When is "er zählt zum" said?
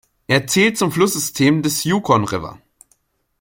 0.25-0.91